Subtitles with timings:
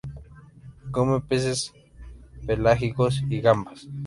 [0.91, 1.73] Come peces s
[2.47, 3.87] pelágicos y gambas.